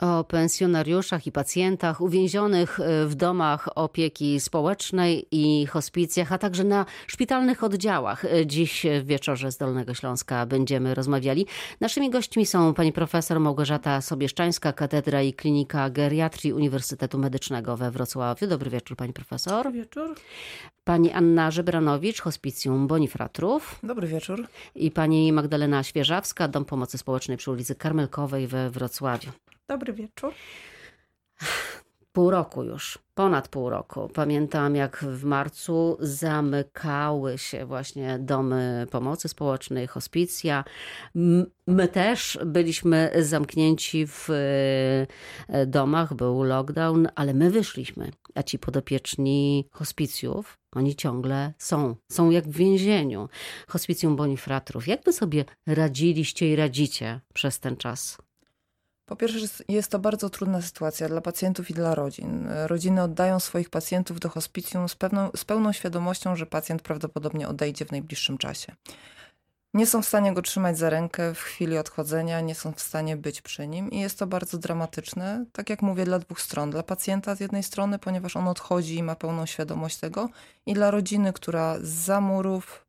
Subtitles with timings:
[0.00, 6.86] o pensjonariuszach i pacjentach uwięzionych e, w domach opieki społecznej i hospicjach, a także na
[7.06, 8.24] szpitalnych oddziałach.
[8.24, 11.46] E, dziś w wieczorze z Dolnego Śląska będziemy rozmawiali.
[11.80, 18.46] Naszymi gośćmi są pani profesor Małgorzata Sobieszczańska, Katedra i Klinika Geriatrii Uniwersytetu Medycznego we Wrocławiu.
[18.46, 19.64] Dobry wieczór pani profesor.
[19.64, 20.14] Dobry wieczór.
[20.84, 23.78] Pani Anna Żebranowicz, Hospicjum Bonifratrów.
[23.82, 24.46] Dobry wieczór.
[24.74, 29.30] I pani Magdalena Świeżawska, Dom Pomocy Społecznej przy ulicy Karmelkowej we Wrocławiu.
[29.70, 30.34] Dobry wieczór.
[32.12, 34.10] Pół roku już, ponad pół roku.
[34.14, 40.64] Pamiętam, jak w marcu zamykały się właśnie domy pomocy społecznej, hospicja.
[41.66, 44.28] My też byliśmy zamknięci w
[45.48, 48.10] e, domach, był lockdown, ale my wyszliśmy.
[48.34, 51.96] A ci podopieczni hospicjów, oni ciągle są.
[52.12, 53.28] Są jak w więzieniu.
[53.68, 54.88] Hospicjum Bonifratrów.
[54.88, 58.29] Jak wy sobie radziliście i radzicie przez ten czas?
[59.10, 62.48] Po pierwsze, jest to bardzo trudna sytuacja dla pacjentów i dla rodzin.
[62.66, 67.84] Rodziny oddają swoich pacjentów do hospicjum z, pewną, z pełną świadomością, że pacjent prawdopodobnie odejdzie
[67.84, 68.74] w najbliższym czasie.
[69.74, 73.16] Nie są w stanie go trzymać za rękę w chwili odchodzenia, nie są w stanie
[73.16, 76.70] być przy nim i jest to bardzo dramatyczne, tak jak mówię, dla dwóch stron.
[76.70, 80.28] Dla pacjenta z jednej strony, ponieważ on odchodzi i ma pełną świadomość tego,
[80.66, 82.86] i dla rodziny, która z zamurów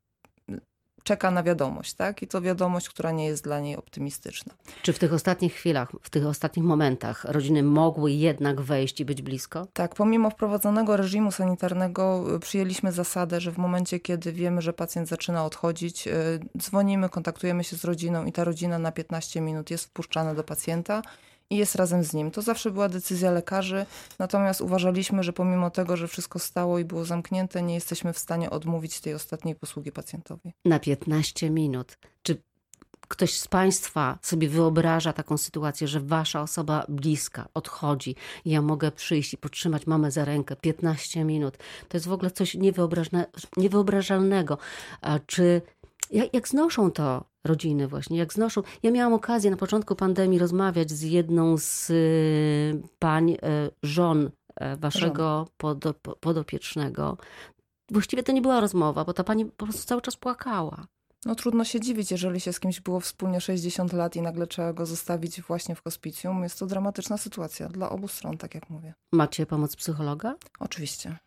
[1.04, 2.22] czeka na wiadomość, tak?
[2.22, 4.54] I to wiadomość, która nie jest dla niej optymistyczna.
[4.82, 9.22] Czy w tych ostatnich chwilach, w tych ostatnich momentach rodziny mogły jednak wejść i być
[9.22, 9.68] blisko?
[9.74, 15.08] Tak, pomimo wprowadzonego reżimu sanitarnego y, przyjęliśmy zasadę, że w momencie, kiedy wiemy, że pacjent
[15.08, 16.12] zaczyna odchodzić, y,
[16.58, 21.02] dzwonimy, kontaktujemy się z rodziną i ta rodzina na 15 minut jest wpuszczana do pacjenta
[21.52, 22.32] i jest razem z nim.
[22.32, 23.86] To zawsze była decyzja lekarzy,
[24.20, 28.50] natomiast uważaliśmy, że pomimo tego, że wszystko stało i było zamknięte, nie jesteśmy w stanie
[28.50, 30.54] odmówić tej ostatniej posługi pacjentowi.
[30.66, 31.98] Na 15 minut.
[32.24, 32.42] Czy
[33.08, 39.34] ktoś z Państwa sobie wyobraża taką sytuację, że Wasza osoba bliska odchodzi ja mogę przyjść
[39.34, 41.58] i potrzymać mamę za rękę 15 minut.
[41.90, 42.58] To jest w ogóle coś
[43.58, 44.58] niewyobrażalnego.
[45.26, 45.62] Czy
[46.12, 48.62] jak, jak znoszą to rodziny właśnie, jak znoszą.
[48.84, 53.38] Ja miałam okazję na początku pandemii rozmawiać z jedną z y, pań, y,
[53.84, 54.32] żon y,
[54.78, 55.48] waszego
[56.20, 57.18] podopiecznego.
[57.92, 60.88] Właściwie to nie była rozmowa, bo ta pani po prostu cały czas płakała.
[61.26, 64.74] No trudno się dziwić, jeżeli się z kimś było wspólnie 60 lat i nagle trzeba
[64.74, 66.44] go zostawić właśnie w hospicjum.
[66.44, 68.94] Jest to dramatyczna sytuacja dla obu stron, tak jak mówię.
[69.12, 70.36] Macie pomoc psychologa?
[70.60, 71.18] Oczywiście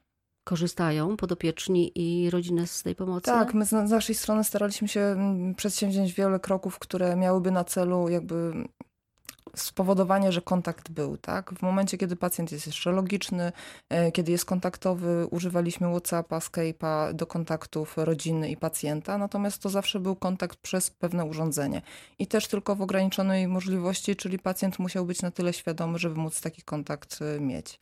[0.44, 3.26] korzystają podopieczni i rodziny z tej pomocy?
[3.26, 8.08] Tak, my z naszej strony staraliśmy się mm, przedsięwziąć wiele kroków, które miałyby na celu
[8.08, 8.64] jakby
[9.56, 11.54] spowodowanie, że kontakt był, tak?
[11.54, 13.52] W momencie, kiedy pacjent jest jeszcze logiczny,
[13.88, 20.00] e, kiedy jest kontaktowy, używaliśmy WhatsAppa, Skype'a do kontaktów rodziny i pacjenta, natomiast to zawsze
[20.00, 21.82] był kontakt przez pewne urządzenie
[22.18, 26.40] i też tylko w ograniczonej możliwości, czyli pacjent musiał być na tyle świadomy, żeby móc
[26.40, 27.80] taki kontakt e, mieć.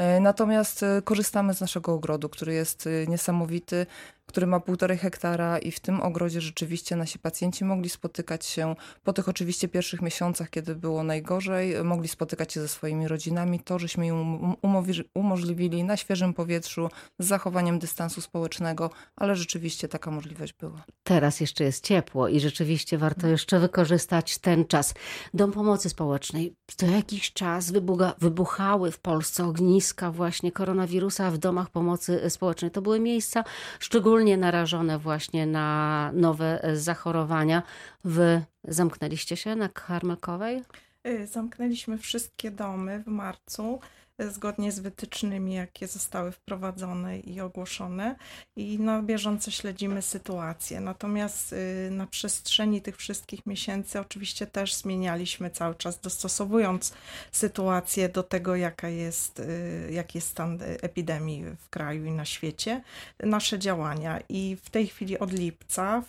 [0.00, 3.86] E, natomiast e, korzystamy z naszego ogrodu, który jest e, niesamowity
[4.30, 8.74] który ma półtorej hektara i w tym ogrodzie rzeczywiście nasi pacjenci mogli spotykać się
[9.04, 13.60] po tych oczywiście pierwszych miesiącach, kiedy było najgorzej, mogli spotykać się ze swoimi rodzinami.
[13.60, 20.10] To, żeśmy im um, umożliwili na świeżym powietrzu z zachowaniem dystansu społecznego, ale rzeczywiście taka
[20.10, 20.84] możliwość była.
[21.02, 24.94] Teraz jeszcze jest ciepło i rzeczywiście warto jeszcze wykorzystać ten czas.
[25.34, 26.54] Dom Pomocy Społecznej.
[26.76, 32.70] Co jakiś czas wybucha, wybuchały w Polsce ogniska właśnie koronawirusa w domach pomocy społecznej.
[32.70, 33.44] To były miejsca
[33.78, 37.62] szczególnie szczególnie narażone właśnie na nowe zachorowania.
[38.04, 40.62] Wy zamknęliście się na Karmelkowej?
[41.06, 43.80] Y, zamknęliśmy wszystkie domy w marcu
[44.28, 48.16] zgodnie z wytycznymi, jakie zostały wprowadzone i ogłoszone
[48.56, 50.80] i na bieżąco śledzimy sytuację.
[50.80, 56.92] Natomiast y, na przestrzeni tych wszystkich miesięcy oczywiście też zmienialiśmy cały czas, dostosowując
[57.32, 62.82] sytuację do tego, jaka jest, y, jaki jest stan epidemii w kraju i na świecie,
[63.18, 64.20] nasze działania.
[64.28, 66.02] I w tej chwili od lipca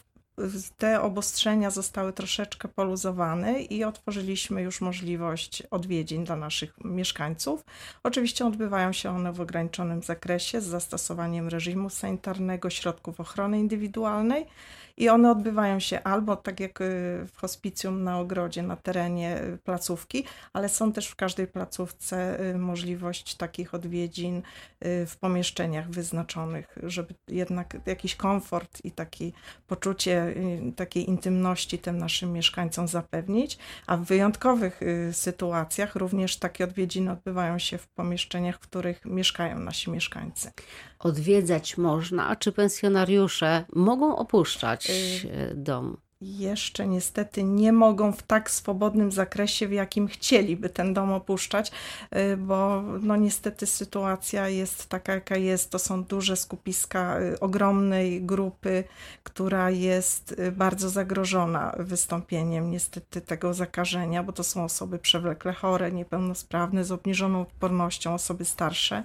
[0.78, 7.66] te obostrzenia zostały troszeczkę poluzowane i otworzyliśmy już możliwość odwiedzin dla naszych mieszkańców.
[8.04, 14.46] Oczywiście odbywają się one w ograniczonym zakresie z zastosowaniem reżimu sanitarnego, środków ochrony indywidualnej
[15.02, 16.86] i one odbywają się albo tak jak y,
[17.34, 22.58] w hospicjum na ogrodzie, na terenie y, placówki, ale są też w każdej placówce y,
[22.58, 24.42] możliwość takich odwiedzin
[25.08, 29.32] w pomieszczeniach wyznaczonych, żeby jednak jakiś komfort i takie
[29.68, 30.36] poczucie
[30.76, 33.58] takiej intymności tym naszym mieszkańcom zapewnić,
[33.88, 34.82] a w wyjątkowych
[35.12, 40.52] sytuacjach również takie odwiedziny odbywają się w pomieszczeniach, w których mieszkają nasi mieszkańcy.
[41.00, 44.91] Odwiedzać można, a czy pensjonariusze mogą opuszczać
[45.56, 45.98] dom.
[46.22, 51.72] Jeszcze niestety nie mogą w tak swobodnym zakresie, w jakim chcieliby ten dom opuszczać,
[52.16, 55.70] y, bo no niestety sytuacja jest taka, jaka jest.
[55.70, 58.84] To są duże skupiska y, ogromnej grupy,
[59.24, 65.92] która jest y, bardzo zagrożona wystąpieniem niestety tego zakażenia, bo to są osoby przewlekle chore,
[65.92, 69.04] niepełnosprawne, z obniżoną odpornością, osoby starsze.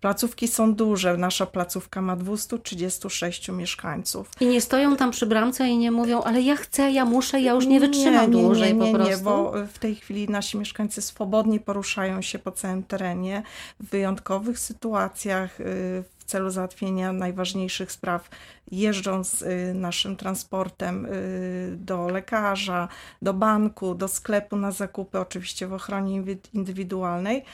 [0.00, 1.16] Placówki są duże.
[1.16, 4.30] Nasza placówka ma 236 mieszkańców.
[4.40, 7.52] I nie stoją tam przy bramce i nie mówią, ale ja chcę, ja muszę, ja
[7.52, 9.16] już nie wytrzymam nie, nie, dłużej nie, nie, po prostu.
[9.16, 13.42] Nie, bo w tej chwili nasi mieszkańcy swobodnie poruszają się po całym terenie.
[13.80, 18.30] W wyjątkowych sytuacjach y, celu załatwienia najważniejszych spraw,
[18.70, 22.88] jeżdżąc y, naszym transportem y, do lekarza,
[23.22, 26.22] do banku, do sklepu na zakupy, oczywiście w ochronie
[26.54, 27.44] indywidualnej,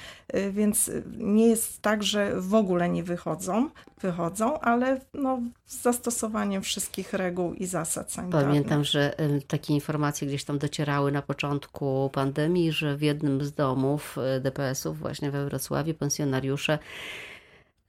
[0.51, 3.71] więc nie jest tak, że w ogóle nie wychodzą,
[4.01, 8.49] wychodzą, ale no, z zastosowaniem wszystkich reguł i zasad sanitarnych.
[8.49, 9.15] Pamiętam, że
[9.47, 15.31] takie informacje gdzieś tam docierały na początku pandemii, że w jednym z domów DPS-ów właśnie
[15.31, 16.79] we Wrocławiu pensjonariusze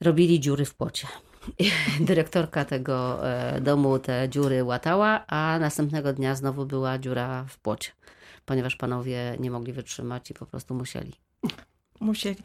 [0.00, 1.08] robili dziury w płocie.
[2.00, 7.90] Dyrektorka tego e, domu te dziury łatała, a następnego dnia znowu była dziura w płocie,
[8.46, 11.29] ponieważ panowie nie mogli wytrzymać i po prostu musieli
[12.00, 12.36] musieli.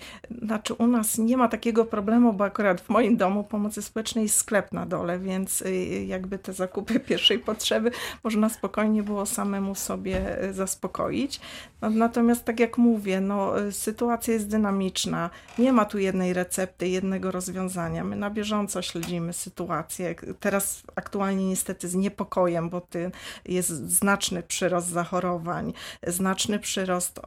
[0.41, 4.35] Znaczy u nas nie ma takiego problemu, bo akurat w moim domu pomocy społecznej jest
[4.35, 7.91] sklep na dole, więc y, jakby te zakupy pierwszej potrzeby
[8.23, 11.39] można spokojnie było samemu sobie y, zaspokoić.
[11.81, 15.29] Natomiast tak jak mówię, no, y, sytuacja jest dynamiczna.
[15.59, 18.03] Nie ma tu jednej recepty, jednego rozwiązania.
[18.03, 20.15] My na bieżąco śledzimy sytuację.
[20.39, 23.11] Teraz aktualnie niestety z niepokojem, bo ty
[23.45, 25.73] jest znaczny przyrost zachorowań,
[26.07, 27.19] znaczny przyrost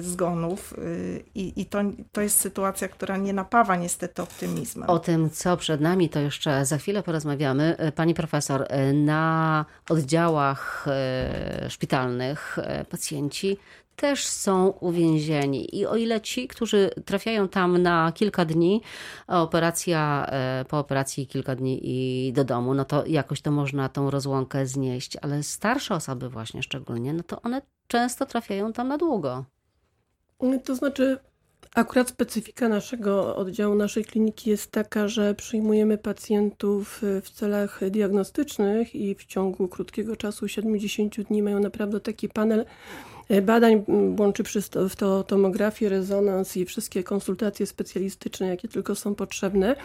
[0.00, 0.74] zgonów
[1.34, 1.78] i, i to,
[2.12, 4.90] to jest sytuacja, która nie napawa niestety optymizmem.
[4.90, 7.76] O tym, co przed nami, to jeszcze za chwilę porozmawiamy.
[7.78, 12.58] E, pani profesor, e, na oddziałach e, szpitalnych
[12.90, 13.56] pacjenci
[13.96, 15.76] też są uwięzieni.
[15.78, 18.82] I o ile ci, którzy trafiają tam na kilka dni,
[19.26, 20.30] operacja
[20.68, 25.16] po operacji kilka dni i do domu, no to jakoś to można tą rozłąkę znieść,
[25.22, 29.44] ale starsze osoby właśnie szczególnie, no to one często trafiają tam na długo.
[30.64, 31.18] To znaczy,
[31.74, 39.14] Akurat specyfika naszego oddziału, naszej kliniki jest taka, że przyjmujemy pacjentów w celach diagnostycznych i
[39.14, 42.64] w ciągu krótkiego czasu, 70 dni, mają naprawdę taki panel
[43.28, 43.84] e, badań,
[44.18, 44.60] łączy przy
[44.90, 49.76] w to tomografię, rezonans i wszystkie konsultacje specjalistyczne, jakie tylko są potrzebne.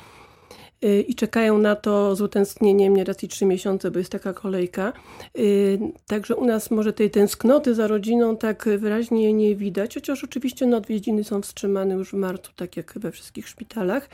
[0.83, 4.93] Y, i czekają na to z utęsknieniem nieraz i trzy miesiące, bo jest taka kolejka.
[5.37, 10.65] Y, także u nas może tej tęsknoty za rodziną tak wyraźnie nie widać, chociaż oczywiście
[10.65, 14.09] no, odwiedziny są wstrzymane już w marcu, tak jak we wszystkich szpitalach.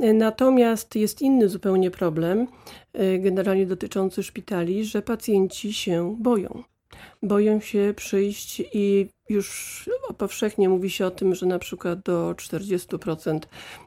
[0.00, 2.46] Y, natomiast jest inny zupełnie problem,
[3.18, 6.62] generalnie dotyczący szpitali, że pacjenci się boją.
[7.22, 9.82] Boją się przyjść i już
[10.18, 13.38] powszechnie mówi się o tym, że na przykład do 40%,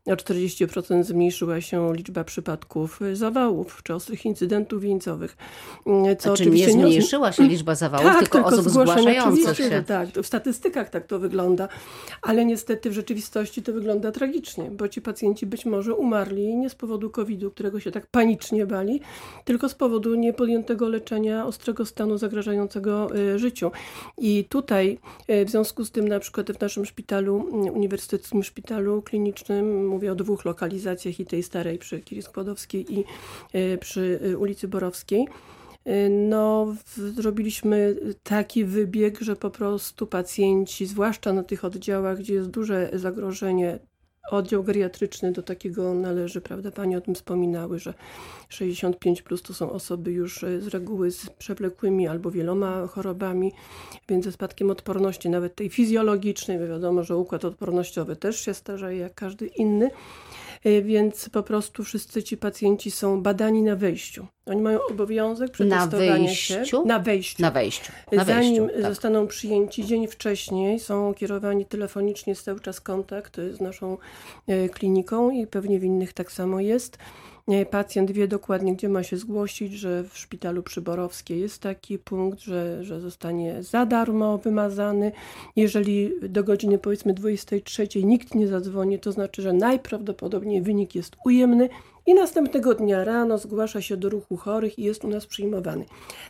[0.06, 5.38] o 40% zmniejszyła się liczba przypadków zawałów czy ostrych incydentów wieńcowych.
[5.83, 9.83] Co znaczy oczywiście nie zmniejszyła się liczba zawałów, tak, tylko, tylko osób zgłaszających się.
[9.88, 11.68] Tak, w statystykach tak to wygląda,
[12.21, 16.75] ale niestety w rzeczywistości to wygląda tragicznie, bo ci pacjenci być może umarli nie z
[16.75, 19.01] powodu COVID-u, którego się tak panicznie bali,
[19.45, 23.71] tylko z powodu niepodjętego leczenia ostrego stanu zagrażającego y, życiu.
[24.18, 27.37] I tutaj E, w związku z tym na przykład w naszym szpitalu,
[27.73, 33.03] uniwersyteckim szpitalu klinicznym, mówię o dwóch lokalizacjach i tej starej przy Kiri Skłodowskiej i
[33.53, 35.27] e, przy e, ulicy Borowskiej,
[36.10, 42.89] no, zrobiliśmy taki wybieg, że po prostu pacjenci, zwłaszcza na tych oddziałach, gdzie jest duże
[42.93, 43.79] zagrożenie
[44.32, 46.72] oddział geriatryczny do takiego należy, prawda?
[46.72, 47.94] Pani o tym wspominały, że
[48.50, 53.51] 65 plus to są osoby już e, z reguły z przewlekłymi albo wieloma chorobami,
[54.10, 59.00] więc ze spadkiem odporności, nawet tej fizjologicznej, bo wiadomo, że układ odpornościowy też się starzeje
[59.00, 59.91] jak każdy inny.
[60.65, 64.27] E, więc po prostu wszyscy ci pacjenci są badani na wejściu.
[64.45, 66.55] Oni mają obowiązek przetestowania się
[66.86, 67.41] na wejściu.
[67.41, 67.91] Na wejściu.
[68.12, 68.91] Na Zanim wejściu, tak.
[68.93, 73.98] zostaną przyjęci dzień wcześniej, są kierowani telefonicznie, jest cały czas kontakt z naszą
[74.72, 76.98] kliniką i pewnie w innych tak samo jest.
[77.69, 82.83] Pacjent wie dokładnie, gdzie ma się zgłosić, że w szpitalu przyborowskiej jest taki punkt, że,
[82.83, 85.11] że zostanie za darmo wymazany.
[85.55, 91.69] Jeżeli do godziny powiedzmy 23 nikt nie zadzwoni, to znaczy, że najprawdopodobniej wynik jest ujemny
[92.05, 95.85] i następnego dnia rano zgłasza się do ruchu chorych i jest u nas przyjmowany.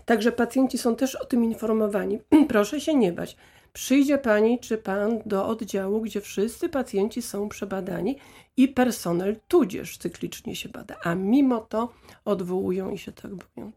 [0.05, 2.19] Także pacjenci są też o tym informowani.
[2.49, 3.37] Proszę się nie bać.
[3.75, 8.17] Przyjdzie pani czy pan do oddziału, gdzie wszyscy pacjenci są przebadani
[8.57, 11.93] i personel tudzież cyklicznie się bada, a mimo to
[12.25, 13.71] odwołują i się tak boją.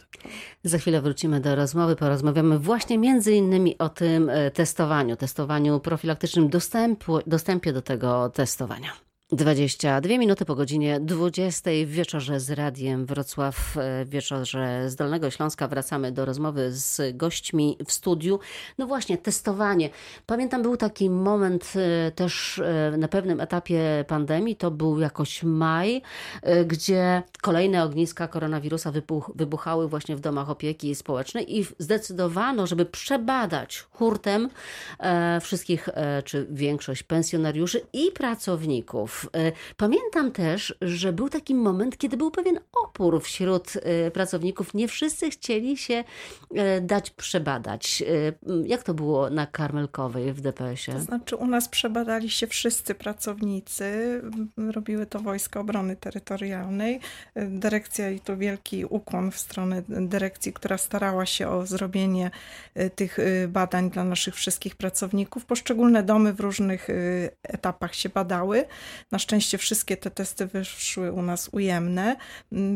[0.64, 6.48] Za chwilę wrócimy do rozmowy, porozmawiamy właśnie między innymi o tym e, testowaniu, testowaniu profilaktycznym,
[6.48, 9.07] dostępu, dostępie do tego testowania.
[9.32, 15.30] 22 minuty po godzinie 20 w wieczorze z Radiem Wrocław, e, w wieczorze z Dolnego
[15.30, 15.68] Śląska.
[15.68, 18.38] Wracamy do rozmowy z gośćmi w studiu.
[18.78, 19.90] No właśnie, testowanie.
[20.26, 26.02] Pamiętam, był taki moment e, też e, na pewnym etapie pandemii, to był jakoś maj,
[26.66, 33.86] gdzie kolejne ogniska koronawirusa wybuch, wybuchały właśnie w domach opieki społecznej i zdecydowano, żeby przebadać
[33.90, 34.48] hurtem
[35.40, 35.88] wszystkich,
[36.24, 42.60] czy większość pensjonariuszy i pracowników E, pamiętam też, że był taki moment, kiedy był pewien
[42.84, 44.74] opór wśród e, pracowników.
[44.74, 46.04] Nie wszyscy chcieli się
[46.54, 48.02] e, dać przebadać.
[48.64, 50.96] Jak to było na Karmelkowej w DPS-ie?
[50.98, 54.20] To znaczy u nas przebadali się wszyscy pracownicy.
[54.56, 57.00] Robiły to Wojska Obrony Terytorialnej.
[57.36, 62.30] Dyrekcja i to wielki ukłon w stronę dyrekcji, która starała się o zrobienie
[62.94, 65.44] tych badań dla naszych wszystkich pracowników.
[65.44, 66.88] Poszczególne domy w różnych
[67.42, 68.64] etapach się badały.
[69.10, 72.16] Na szczęście wszystkie te testy wyszły u nas ujemne.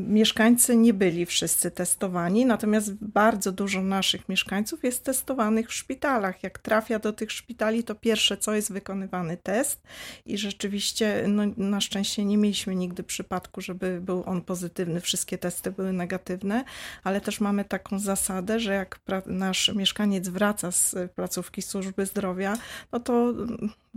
[0.07, 6.43] Mieszkańcy nie byli wszyscy testowani, natomiast bardzo dużo naszych mieszkańców jest testowanych w szpitalach.
[6.43, 9.83] Jak trafia do tych szpitali, to pierwsze co jest wykonywany test
[10.27, 15.01] i rzeczywiście no, na szczęście nie mieliśmy nigdy przypadku, żeby był on pozytywny.
[15.01, 16.65] Wszystkie testy były negatywne,
[17.05, 22.59] ale też mamy taką zasadę, że jak nasz mieszkaniec wraca z placówki służby zdrowia,
[22.93, 23.35] no to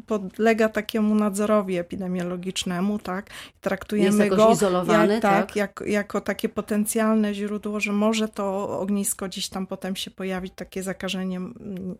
[0.07, 3.29] podlega takiemu nadzorowi epidemiologicznemu, tak?
[3.61, 5.55] Traktujemy go izolowany, jak, tak, tak?
[5.55, 10.83] Jak, jako takie potencjalne źródło, że może to ognisko gdzieś tam potem się pojawić, takie
[10.83, 11.39] zakażenie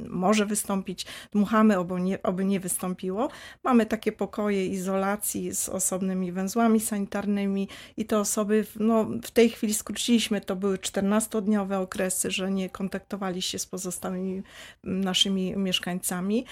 [0.10, 1.06] może wystąpić.
[1.32, 3.30] Dmuchamy, oby nie, oby nie wystąpiło.
[3.64, 9.74] Mamy takie pokoje izolacji z osobnymi węzłami sanitarnymi i te osoby, no w tej chwili
[9.74, 14.44] skróciliśmy, to były 14-dniowe okresy, że nie kontaktowali się z pozostałymi
[14.84, 16.46] naszymi mieszkańcami.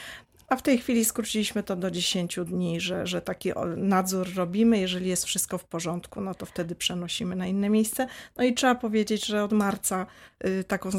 [0.48, 4.80] A w tej chwili skróciliśmy to do 10 dni, że, że taki nadzór robimy.
[4.80, 8.08] Jeżeli jest wszystko w porządku, no to wtedy przenosimy na inne miejsce.
[8.38, 10.06] No i trzeba powiedzieć, że od marca
[10.46, 10.90] y, taką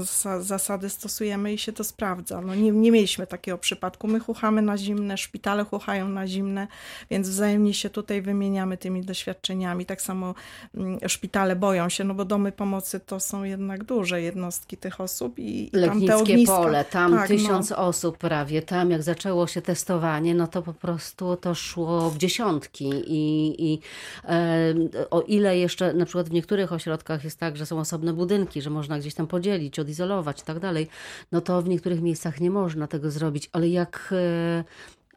[0.41, 2.41] zasadę stosujemy i się to sprawdza.
[2.41, 4.09] No nie, nie mieliśmy takiego przypadku.
[4.09, 6.67] My chuchamy na zimne, szpitale chuchają na zimne,
[7.11, 9.87] więc wzajemnie się tutaj wymieniamy tymi doświadczeniami.
[9.87, 10.35] Tak samo
[10.75, 15.39] mm, szpitale boją się, no bo domy pomocy to są jednak duże jednostki tych osób
[15.39, 16.57] i, i tam te ogniska.
[16.57, 17.77] pole, tam tak, tysiąc no.
[17.77, 22.91] osób prawie, tam jak zaczęło się testowanie, no to po prostu to szło w dziesiątki
[23.07, 23.81] i, i
[24.25, 24.75] e,
[25.11, 28.71] o ile jeszcze na przykład w niektórych ośrodkach jest tak, że są osobne budynki, że
[28.71, 30.89] można gdzieś tam podzielić, odizolować i tak dalej,
[31.33, 34.65] no to w niektórych miejscach nie można tego zrobić, ale jak e,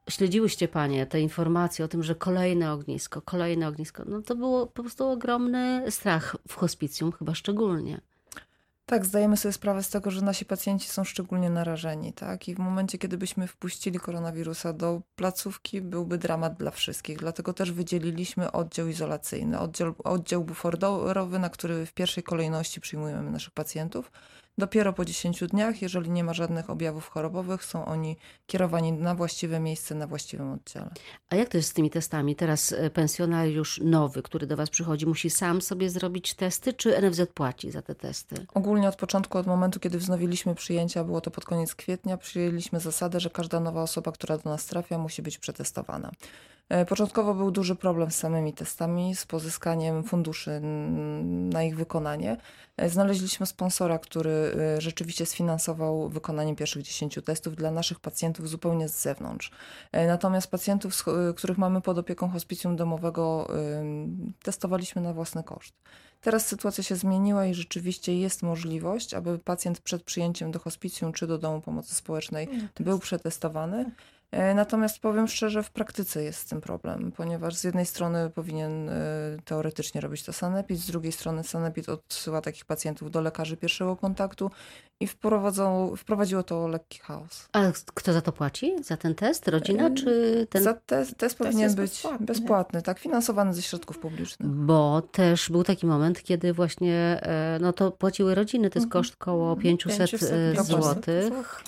[0.09, 4.83] śledziłyście Panie te informacje o tym, że kolejne ognisko, kolejne ognisko, no to było po
[4.83, 8.01] prostu ogromny strach w hospicjum chyba szczególnie.
[8.89, 12.48] Tak, zdajemy sobie sprawę z tego, że nasi pacjenci są szczególnie narażeni, tak?
[12.48, 17.17] I w momencie, kiedy byśmy wpuścili koronawirusa do placówki, byłby dramat dla wszystkich.
[17.17, 20.44] Dlatego też wydzieliliśmy oddział izolacyjny, oddział, oddział
[21.39, 24.12] na który w pierwszej kolejności przyjmujemy naszych pacjentów.
[24.59, 29.59] Dopiero po 10 dniach, jeżeli nie ma żadnych objawów chorobowych, są oni kierowani na właściwe
[29.59, 30.89] miejsce, na właściwym oddziale.
[31.29, 32.35] A jak to jest z tymi testami?
[32.35, 37.21] Teraz e, pensjonariusz nowy, który do Was przychodzi, musi sam sobie zrobić testy, czy NFZ
[37.33, 38.45] płaci za te testy?
[38.53, 43.19] Ogólnie od początku, od momentu, kiedy wznowiliśmy przyjęcia, było to pod koniec kwietnia, przyjęliśmy zasadę,
[43.19, 46.11] że każda nowa osoba, która do nas trafia, musi być przetestowana.
[46.69, 50.59] E, początkowo był duży problem z samymi testami, z pozyskaniem funduszy
[51.51, 52.38] na ich wykonanie.
[52.77, 58.89] E, znaleźliśmy sponsora, który e, rzeczywiście sfinansował wykonanie pierwszych 10 testów dla naszych pacjentów zupełnie
[58.89, 59.51] z zewnątrz.
[59.93, 61.05] Natomiast pacjentów,
[61.36, 63.47] których mamy pod opieką hospicjum domowego,
[64.43, 65.74] testowaliśmy na własny koszt.
[66.21, 71.27] Teraz sytuacja się zmieniła i rzeczywiście jest możliwość, aby pacjent przed przyjęciem do hospicjum czy
[71.27, 73.91] do domu pomocy społecznej był przetestowany.
[74.31, 78.89] E, natomiast powiem szczerze, w praktyce jest z tym problem, ponieważ z jednej strony powinien
[78.89, 78.93] e,
[79.46, 84.51] teoretycznie robić to sanepid, z drugiej strony sanepid odsyła takich pacjentów do lekarzy pierwszego kontaktu
[85.00, 85.07] i
[85.98, 87.50] wprowadziło to lekki chaos.
[87.53, 87.62] A
[87.93, 88.84] kto za to płaci?
[88.84, 89.48] Za ten test?
[89.48, 90.63] Rodzina e, czy ten?
[90.63, 94.50] Za te, test powinien być bezpłatny, bezpłatny, tak, finansowany ze środków publicznych.
[94.50, 97.22] Bo też był taki moment, kiedy właśnie
[97.60, 99.03] no to płaciły rodziny, to jest mhm.
[99.03, 101.63] koszt koło 500, 500 złotych.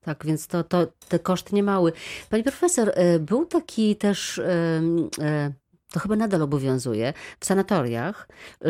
[0.00, 1.92] Tak, więc to, to te koszty nie mały.
[2.30, 4.80] Pani profesor, e, był taki też e,
[5.20, 5.52] e,
[5.92, 8.28] to chyba nadal obowiązuje w sanatoriach,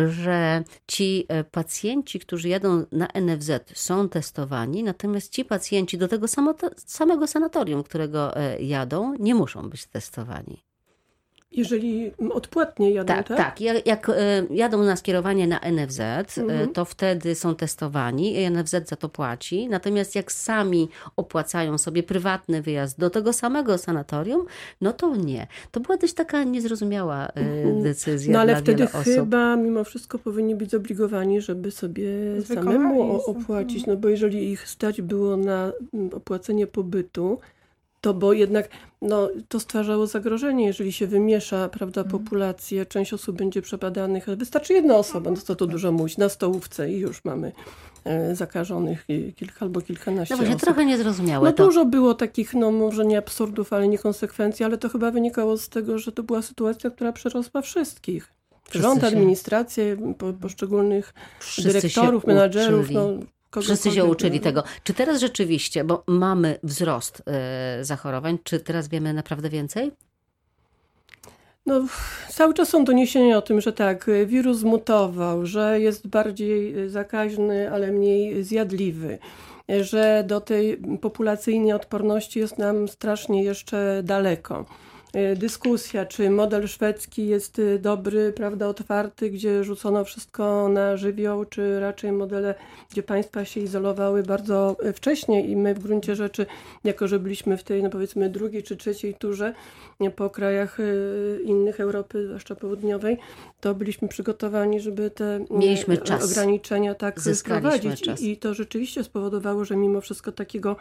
[0.09, 6.27] że ci pacjenci, którzy jadą na NFZ, są testowani, natomiast ci pacjenci do tego
[6.87, 10.68] samego sanatorium, którego jadą, nie muszą być testowani.
[11.53, 13.29] Jeżeli odpłatnie jadą, tak?
[13.29, 13.61] Tak, tak.
[13.61, 14.15] Jak, jak e,
[14.51, 16.73] jadą na skierowanie na NFZ, e, mhm.
[16.73, 19.69] to wtedy są testowani i NFZ za to płaci.
[19.69, 24.47] Natomiast jak sami opłacają sobie prywatny wyjazd do tego samego sanatorium,
[24.81, 25.47] no to nie.
[25.71, 27.83] To była dość taka niezrozumiała e, mhm.
[27.83, 32.09] decyzja No ale dla wtedy chyba mimo wszystko powinni być zobligowani, żeby sobie
[32.45, 33.87] samemu opłacić.
[33.87, 37.39] No bo jeżeli ich stać było na mm, opłacenie pobytu,
[38.01, 38.69] to bo jednak
[39.03, 42.25] no, to stwarzało zagrożenie, jeżeli się wymiesza prawda, mhm.
[42.25, 46.29] populację, część osób będzie przebadanych, ale wystarczy jedna osoba, no to to dużo mówić, na
[46.29, 47.53] stołówce i już mamy
[48.05, 50.61] e, zakażonych kilka albo kilkanaście no osób.
[50.61, 51.65] trochę niezrozumiałe No to.
[51.65, 55.99] dużo było takich, no może nie absurdów, ale niekonsekwencji, ale to chyba wynikało z tego,
[55.99, 58.33] że to była sytuacja, która przerosła wszystkich.
[58.69, 63.11] Wszyscy Rząd, administrację, po, poszczególnych Wszyscy dyrektorów, menadżerów, no,
[63.63, 64.63] Wszyscy się uczyli tego.
[64.85, 67.23] Czy teraz rzeczywiście, bo mamy wzrost
[67.81, 69.91] y, zachorowań, czy teraz wiemy naprawdę więcej?
[71.67, 71.87] No,
[72.29, 77.93] cały czas są doniesienia o tym, że tak, wirus mutował, że jest bardziej zakaźny, ale
[77.93, 79.19] mniej zjadliwy,
[79.81, 84.65] że do tej populacyjnej odporności jest nam strasznie jeszcze daleko.
[85.15, 91.45] E, dyskusja, czy model szwedzki jest e, dobry, prawda, otwarty, gdzie rzucono wszystko na żywioł,
[91.45, 92.55] czy raczej modele,
[92.91, 96.47] gdzie państwa się izolowały bardzo e, wcześnie i my w gruncie rzeczy,
[96.85, 99.55] jako że byliśmy w tej, no powiedzmy, drugiej czy trzeciej turze
[100.17, 100.79] po krajach
[101.45, 103.19] innych Europy, zwłaszcza południowej,
[103.61, 106.31] to byliśmy przygotowani, żeby te Mieliśmy czas.
[106.31, 108.07] ograniczenia tak wprowadzić.
[108.21, 110.77] I, I to rzeczywiście spowodowało, że mimo wszystko takiego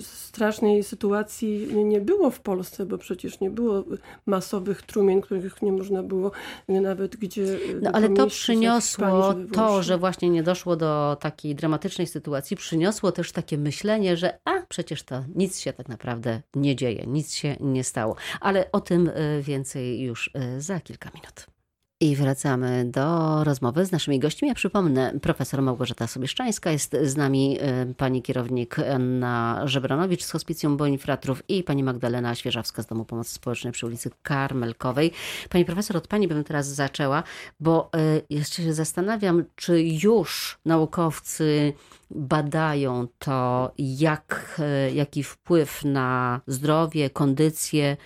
[0.00, 3.84] strasznej sytuacji nie było w Polsce, bo przecież nie było
[4.26, 6.30] masowych trumien, których nie można było
[6.68, 7.58] nawet gdzie.
[7.82, 13.32] No ale to przyniosło to, że właśnie nie doszło do takiej dramatycznej sytuacji, przyniosło też
[13.32, 17.84] takie myślenie, że a przecież to nic się tak naprawdę nie dzieje, nic się nie
[17.84, 18.16] stało.
[18.40, 21.57] Ale o tym y, więcej już y, za kilka minut.
[22.00, 24.48] I wracamy do rozmowy z naszymi gośćmi.
[24.48, 27.58] Ja przypomnę, profesor Małgorzata Sobieszczańska, jest z nami
[27.90, 33.34] y, pani kierownik Anna Żebranowicz z Hospicjum Bonifratrów i pani Magdalena Świeżawska z Domu Pomocy
[33.34, 35.12] Społecznej przy ulicy Karmelkowej.
[35.50, 37.22] Pani profesor, od pani bym teraz zaczęła,
[37.60, 41.72] bo y, jeszcze się zastanawiam, czy już naukowcy
[42.10, 47.96] badają to, jak, y, jaki wpływ na zdrowie, kondycję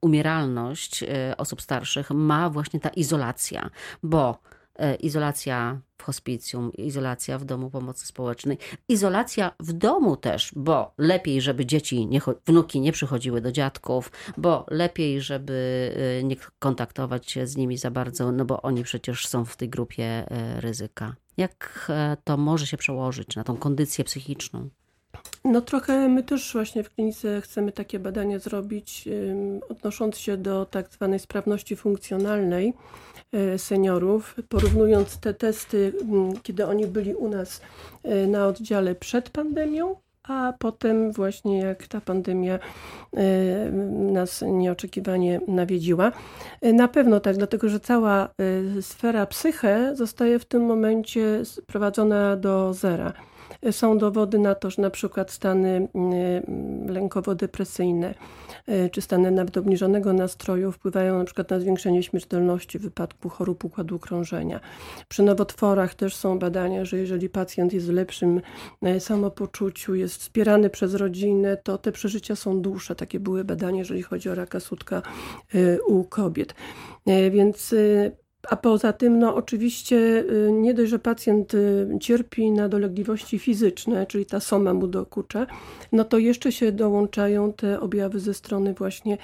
[0.00, 3.70] umieralność e, osób starszych ma właśnie ta izolacja,
[4.02, 4.38] bo
[4.76, 8.58] e, izolacja w hospicjum, izolacja w domu pomocy społecznej,
[8.88, 14.66] izolacja w domu też, bo lepiej, żeby dzieci, nie, wnuki nie przychodziły do dziadków, bo
[14.70, 19.44] lepiej, żeby e, nie kontaktować się z nimi za bardzo, no bo oni przecież są
[19.44, 20.24] w tej grupie
[20.56, 21.16] ryzyka.
[21.36, 21.90] Jak
[22.24, 24.68] to może się przełożyć na tą kondycję psychiczną?
[25.44, 29.08] No trochę my też właśnie w klinice chcemy takie badania zrobić,
[29.68, 32.74] odnosząc się do tak zwanej sprawności funkcjonalnej
[33.32, 35.92] e, seniorów, porównując te testy,
[36.42, 37.60] kiedy oni byli u nas
[38.02, 42.58] e, na oddziale przed pandemią, a potem właśnie jak ta pandemia
[43.16, 43.70] e,
[44.12, 46.12] nas nieoczekiwanie nawiedziła.
[46.62, 48.28] Na pewno tak, dlatego że cała
[48.80, 53.12] sfera psyche zostaje w tym momencie sprowadzona do zera.
[53.70, 56.12] Są dowody na to, że na przykład stany mm,
[56.86, 58.14] lękowo-depresyjne
[58.66, 63.64] e, czy stany nawet obniżonego nastroju wpływają na przykład na zwiększenie śmiertelności w wypadku chorób
[63.64, 64.60] układu krążenia.
[65.08, 68.40] Przy nowotworach też są badania, że jeżeli pacjent jest w lepszym
[68.82, 72.94] e, samopoczuciu, jest wspierany przez rodzinę, to te przeżycia są dłuższe.
[72.94, 75.02] Takie były badania, jeżeli chodzi o raka sutka
[75.86, 76.54] u kobiet.
[77.30, 77.74] Więc
[78.48, 84.06] a poza tym, no oczywiście y, nie dość, że pacjent y, cierpi na dolegliwości fizyczne,
[84.06, 85.46] czyli ta soma mu dokucza,
[85.92, 89.18] no to jeszcze się dołączają te objawy ze strony właśnie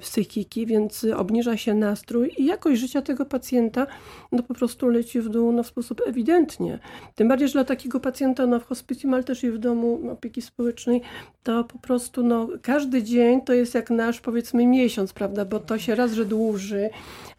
[0.00, 3.86] psychiki, więc obniża się nastrój i jakość życia tego pacjenta
[4.32, 6.78] no po prostu leci w dół no, w sposób ewidentnie.
[7.14, 10.42] Tym bardziej, że dla takiego pacjenta no, w hospicjum, ale też i w domu opieki
[10.42, 11.02] społecznej,
[11.42, 15.78] to po prostu no, każdy dzień to jest jak nasz powiedzmy miesiąc, prawda, bo to
[15.78, 16.90] się raz, że dłuży,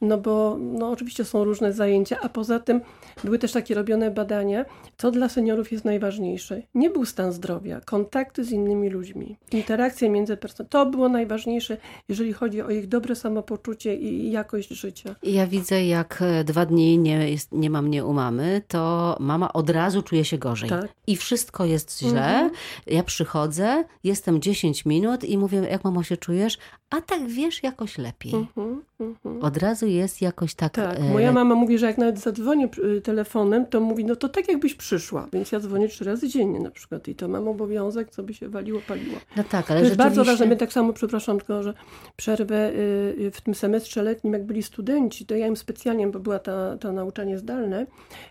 [0.02, 2.82] no bo no, oczywiście rzeczywiście są różne zajęcia, a poza tym
[3.24, 4.66] były też takie robione badania,
[4.98, 6.62] co dla seniorów jest najważniejsze.
[6.76, 10.70] Nie był stan zdrowia, kontakty z innymi ludźmi, interakcje międzypersonalne.
[10.70, 11.78] To było najważniejsze,
[12.10, 15.16] jeżeli chodzi o ich dobre samopoczucie i jakość życia.
[15.24, 19.54] Ja widzę, jak e, dwa dni nie, jest, nie ma mnie u mamy, to mama
[19.54, 20.70] od razu czuje się gorzej.
[20.70, 20.88] Tak.
[21.08, 22.30] I wszystko jest źle.
[22.30, 22.52] Mhm.
[22.88, 26.58] Ja przychodzę, jestem 10 minut i mówię, jak mamo się czujesz?
[26.90, 28.34] A tak wiesz, jakoś lepiej.
[28.34, 29.44] Mhm, mhm.
[29.44, 30.74] Od razu jest jakoś tak...
[30.74, 34.30] Tak, e, moja mama mówi, że jak nawet zadzwonię y, telefonem, to mówi, no to
[34.30, 35.28] tak jakbyś przyszła.
[35.34, 38.50] Więc ja dzwonię trzy razy dziennie na przykład i to mam obowiązek, co by się
[38.50, 39.18] waliło, paliło.
[39.38, 40.46] No tak, ale To jest bardzo ważne.
[40.46, 41.74] My tak samo, przepraszam, tylko że
[42.16, 46.20] przerwę y, y, w tym semestrze letnim, jak byli studenci, to ja im specjalnie, bo
[46.20, 47.86] była ta, to nauczanie zdalne,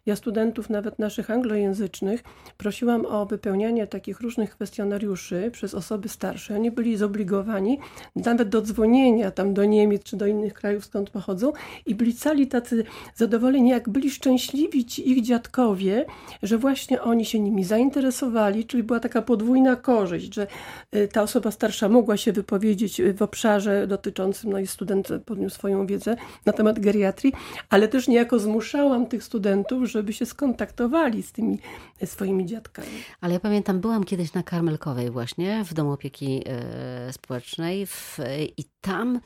[0.07, 2.25] ja studentów nawet naszych anglojęzycznych
[2.57, 6.55] prosiłam o wypełnianie takich różnych kwestionariuszy przez osoby starsze.
[6.55, 7.79] Oni byli zobligowani
[8.17, 11.53] nawet do dzwonienia tam do Niemiec czy do innych krajów, skąd pochodzą
[11.87, 16.07] i byli cali tacy zadowoleni, jak byli szczęśliwi ci ich dziadkowie,
[16.43, 20.47] że właśnie oni się nimi zainteresowali, czyli była taka podwójna korzyść, że
[20.97, 25.87] y, ta osoba starsza mogła się wypowiedzieć w obszarze dotyczącym, no i student podniósł swoją
[25.87, 26.17] wiedzę
[26.47, 27.33] na temat geriatrii,
[27.71, 31.59] ale też niejako zmuszałam tych studentów, żeby się skontaktowali z tymi
[32.05, 32.89] swoimi dziadkami.
[33.21, 36.45] Ale ja pamiętam, byłam kiedyś na Karmelkowej właśnie, w Domu Opieki
[37.13, 38.19] Społecznej w,
[38.57, 39.21] i tam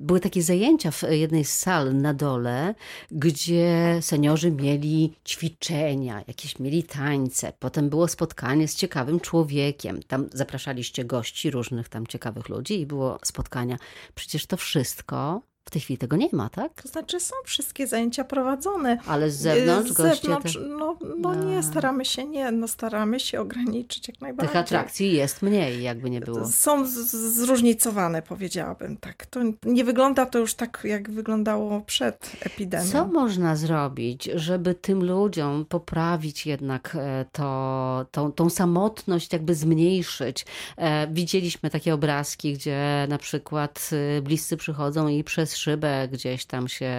[0.00, 2.74] były takie zajęcia w jednej z sal na dole,
[3.10, 7.52] gdzie seniorzy mieli ćwiczenia, jakieś mieli tańce.
[7.58, 10.02] Potem było spotkanie z ciekawym człowiekiem.
[10.02, 13.78] Tam zapraszaliście gości, różnych tam ciekawych ludzi i było spotkania.
[14.14, 16.82] Przecież to wszystko w tej chwili tego nie ma, tak?
[16.82, 18.98] To znaczy są wszystkie zajęcia prowadzone.
[19.06, 20.60] Ale z zewnątrz Z zewnątrz, te...
[20.60, 24.48] no, no nie, staramy się nie, no staramy się ograniczyć jak najbardziej.
[24.48, 26.46] Tych atrakcji jest mniej, jakby nie było.
[26.46, 29.26] Są zróżnicowane, powiedziałabym tak.
[29.26, 32.90] To nie wygląda to już tak, jak wyglądało przed epidemią.
[32.92, 40.46] Co można zrobić, żeby tym ludziom poprawić jednak e, to, tą, tą samotność jakby zmniejszyć?
[40.76, 46.68] E, widzieliśmy takie obrazki, gdzie na przykład e, bliscy przychodzą i przez szybę gdzieś tam
[46.68, 46.92] się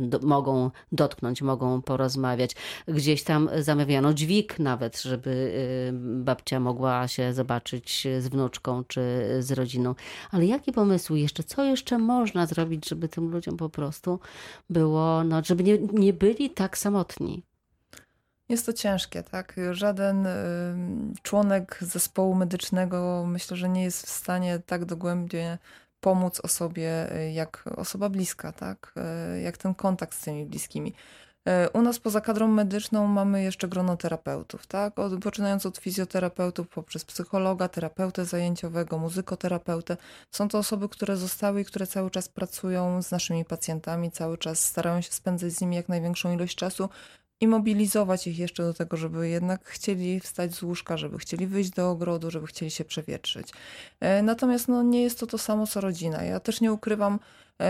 [0.00, 2.56] do, mogą dotknąć, mogą porozmawiać.
[2.88, 5.92] Gdzieś tam zamawiano dźwig nawet, żeby y,
[6.24, 9.00] babcia mogła się zobaczyć z wnuczką czy
[9.40, 9.94] z rodziną.
[10.30, 11.42] Ale jakie pomysły jeszcze?
[11.42, 14.20] Co jeszcze można zrobić, żeby tym ludziom po prostu
[14.70, 17.42] było, no, żeby nie, nie byli tak samotni?
[18.48, 19.56] Jest to ciężkie, tak?
[19.70, 20.28] Żaden
[21.22, 25.58] członek zespołu medycznego myślę, że nie jest w stanie tak dogłębnie
[26.00, 28.94] pomóc osobie y, jak osoba bliska, tak?
[29.36, 30.94] Y, jak ten kontakt z tymi bliskimi.
[31.48, 34.98] Y, u nas poza kadrą medyczną mamy jeszcze grono terapeutów, tak?
[34.98, 39.96] Od, poczynając od fizjoterapeutów, poprzez psychologa, terapeutę zajęciowego, muzykoterapeutę.
[40.30, 44.64] Są to osoby, które zostały i które cały czas pracują z naszymi pacjentami, cały czas
[44.64, 46.88] starają się spędzać z nimi jak największą ilość czasu,
[47.40, 51.70] i mobilizować ich jeszcze do tego, żeby jednak chcieli wstać z łóżka, żeby chcieli wyjść
[51.70, 53.48] do ogrodu, żeby chcieli się przewietrzyć.
[54.00, 56.22] E, natomiast no, nie jest to to samo co rodzina.
[56.22, 57.18] Ja też nie ukrywam,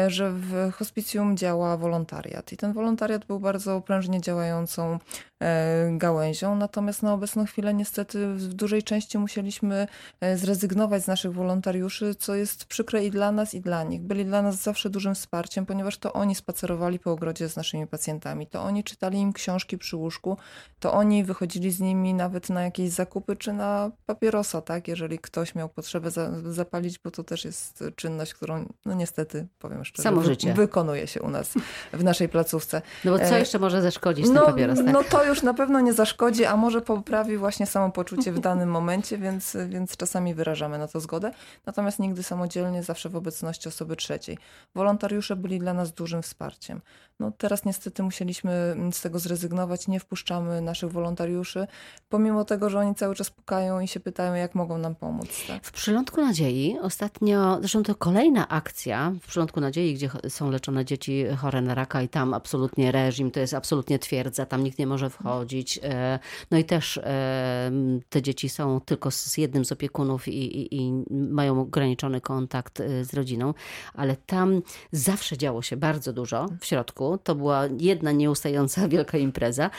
[0.07, 2.53] że w hospicjum działa wolontariat.
[2.53, 4.99] I ten wolontariat był bardzo prężnie działającą
[5.43, 9.87] e, gałęzią, natomiast na obecną chwilę niestety w dużej części musieliśmy
[10.21, 14.03] e, zrezygnować z naszych wolontariuszy, co jest przykre i dla nas i dla nich.
[14.03, 18.47] Byli dla nas zawsze dużym wsparciem, ponieważ to oni spacerowali po ogrodzie z naszymi pacjentami,
[18.47, 20.37] to oni czytali im książki przy łóżku,
[20.81, 25.55] to oni wychodzili z nimi nawet na jakieś zakupy czy na papierosa, tak, jeżeli ktoś
[25.55, 26.11] miał potrzebę
[26.45, 30.55] zapalić, bo to też jest czynność, którą no niestety powiem powiem szczerze, Samo życie.
[30.55, 31.55] wykonuje się u nas
[31.93, 32.83] w naszej placówce.
[33.05, 34.79] No bo co e, jeszcze może zaszkodzić no, ten papieros?
[34.79, 34.87] Tak?
[34.87, 39.19] No to już na pewno nie zaszkodzi, a może poprawi właśnie samopoczucie w danym momencie,
[39.19, 41.31] więc, więc czasami wyrażamy na to zgodę.
[41.67, 44.39] Natomiast nigdy samodzielnie, zawsze w obecności osoby trzeciej.
[44.75, 46.81] Wolontariusze byli dla nas dużym wsparciem.
[47.21, 51.67] No teraz niestety musieliśmy z tego zrezygnować, nie wpuszczamy naszych wolontariuszy,
[52.09, 55.29] pomimo tego, że oni cały czas pukają i się pytają, jak mogą nam pomóc.
[55.47, 55.65] Tak?
[55.65, 61.25] W Przylądku Nadziei ostatnio, zresztą to kolejna akcja w Przylądku Nadziei, gdzie są leczone dzieci
[61.37, 65.11] chore na raka i tam absolutnie reżim, to jest absolutnie twierdza, tam nikt nie może
[65.11, 65.81] wchodzić.
[65.83, 66.19] E,
[66.51, 67.71] no i też e,
[68.09, 73.05] te dzieci są tylko z jednym z opiekunów i, i, i mają ograniczony kontakt e,
[73.05, 73.55] z rodziną,
[73.95, 77.08] ale tam zawsze działo się bardzo dużo w środku.
[77.17, 79.71] To była jedna nieustająca wielka impreza.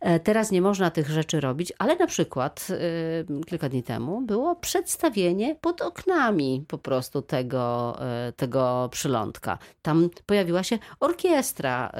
[0.00, 4.56] E, Teraz nie można tych rzeczy robić, ale na przykład e, kilka dni temu było
[4.56, 9.58] przedstawienie pod oknami po prostu tego, e, tego przylądka.
[9.82, 11.92] Tam pojawiła się orkiestra,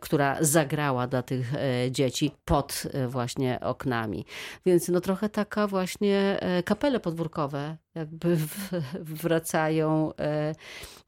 [0.00, 1.52] która zagrała dla tych
[1.90, 4.24] dzieci pod właśnie oknami.
[4.66, 8.38] Więc no trochę taka właśnie kapele podwórkowe jakby
[9.22, 10.12] wracają,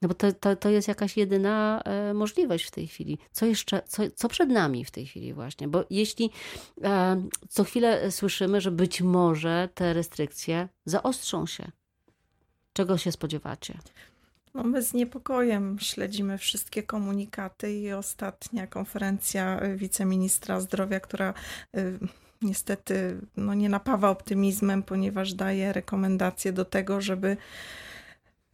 [0.03, 3.19] no bo to, to, to jest jakaś jedyna e, możliwość w tej chwili.
[3.33, 5.69] Co jeszcze, co, co przed nami w tej chwili właśnie?
[5.69, 6.31] Bo jeśli
[6.83, 11.71] e, co chwilę słyszymy, że być może te restrykcje zaostrzą się.
[12.73, 13.79] Czego się spodziewacie?
[14.55, 21.35] No my z niepokojem śledzimy wszystkie komunikaty i ostatnia konferencja y, wiceministra zdrowia, która
[22.43, 27.37] niestety no, nie napawa optymizmem, ponieważ daje rekomendacje do tego, żeby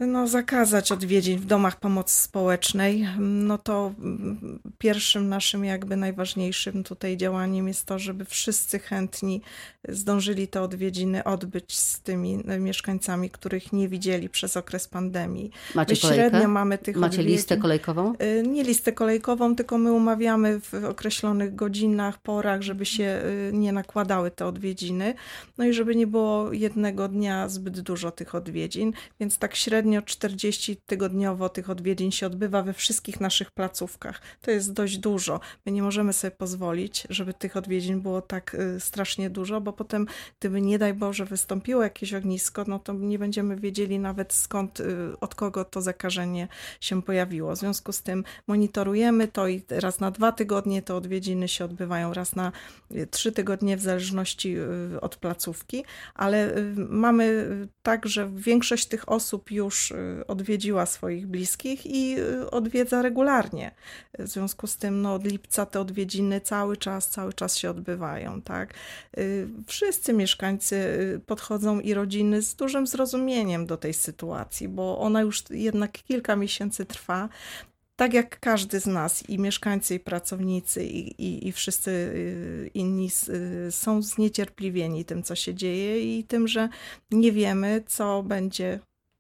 [0.00, 7.16] no, zakazać odwiedzin w domach pomocy społecznej, no to mm, pierwszym naszym jakby najważniejszym tutaj
[7.16, 9.42] działaniem jest to, żeby wszyscy chętni
[9.88, 15.50] zdążyli te odwiedziny odbyć z tymi mieszkańcami, których nie widzieli przez okres pandemii.
[15.74, 16.30] Macie My kolejkę?
[16.30, 17.32] średnio mamy tych Macie odwiedzin.
[17.32, 18.12] listę kolejkową?
[18.22, 23.72] Y, Nie listę kolejkową, tylko my umawiamy w określonych godzinach, porach, żeby się y, nie
[23.72, 25.14] nakładały te odwiedziny.
[25.58, 30.76] No i żeby nie było jednego dnia zbyt dużo tych odwiedzin, więc tak średnio 40
[30.86, 34.20] tygodniowo tych odwiedzin się odbywa we wszystkich naszych placówkach.
[34.40, 35.40] To jest dość dużo.
[35.66, 40.06] My nie możemy sobie pozwolić, żeby tych odwiedzin było tak y, strasznie dużo, bo potem,
[40.40, 45.20] gdyby nie daj Boże wystąpiło jakieś ognisko, no to nie będziemy wiedzieli nawet skąd, y,
[45.20, 46.48] od kogo to zakażenie
[46.80, 47.52] się pojawiło.
[47.52, 52.14] W związku z tym monitorujemy to i raz na dwa tygodnie te odwiedziny się odbywają,
[52.14, 52.52] raz na
[52.92, 54.56] y, trzy tygodnie w zależności
[55.00, 57.46] od placówki, ale mamy
[57.82, 63.74] tak, że większość tych osób już y, odwiedziła swoich bliskich i y, odwiedza regularnie.
[64.18, 68.42] W związku z tym no, od lipca te odwiedziny cały czas, cały czas się odbywają.
[68.42, 68.74] Tak?
[69.18, 70.76] Y, Wszyscy mieszkańcy
[71.26, 76.84] podchodzą i rodziny z dużym zrozumieniem do tej sytuacji, bo ona już jednak kilka miesięcy
[76.84, 77.28] trwa.
[77.96, 82.12] Tak jak każdy z nas, i mieszkańcy, i pracownicy, i, i, i wszyscy
[82.74, 83.10] inni
[83.70, 86.68] są zniecierpliwieni tym, co się dzieje i tym, że
[87.10, 88.80] nie wiemy, co będzie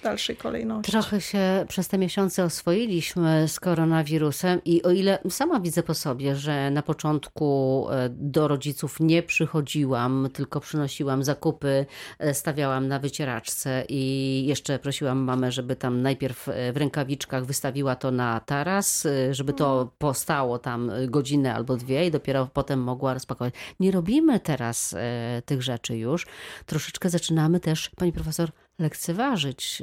[0.00, 0.92] dalszej kolejności.
[0.92, 6.36] Trochę się przez te miesiące oswoiliśmy z koronawirusem i o ile sama widzę po sobie,
[6.36, 11.86] że na początku e, do rodziców nie przychodziłam, tylko przynosiłam zakupy,
[12.18, 17.96] e, stawiałam na wycieraczce i jeszcze prosiłam mamę, żeby tam najpierw e, w rękawiczkach wystawiła
[17.96, 23.54] to na taras, żeby to postało tam godzinę albo dwie i dopiero potem mogła rozpakować.
[23.80, 24.96] Nie robimy teraz
[25.44, 26.26] tych rzeczy już.
[26.66, 29.82] Troszeczkę zaczynamy też, pani profesor, lekceważyć